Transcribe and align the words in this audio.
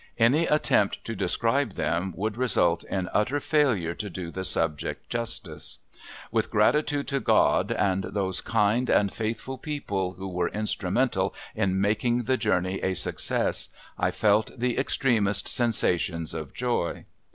Any 0.17 0.47
attempt 0.47 1.05
to 1.05 1.15
describe 1.15 1.73
them 1.73 2.11
would 2.17 2.35
result 2.35 2.83
in 2.85 3.07
utter 3.13 3.39
failure 3.39 3.93
to 3.93 4.09
do 4.09 4.31
the 4.31 4.43
subject 4.43 5.11
justice. 5.11 5.77
With 6.31 6.49
gratitude 6.49 7.07
to 7.09 7.19
God 7.19 7.71
and 7.71 8.05
those 8.05 8.41
kind 8.41 8.89
and 8.89 9.13
faithful 9.13 9.59
people 9.59 10.13
who 10.13 10.27
were 10.27 10.49
instrumental 10.49 11.35
in 11.53 11.79
making 11.79 12.23
the 12.23 12.35
journey 12.35 12.79
a 12.81 12.95
success, 12.95 13.69
I 13.95 14.09
felt 14.09 14.49
the 14.57 14.75
extremest 14.79 15.47
sensations 15.47 16.33
of 16.33 16.51
joy. 16.51 17.05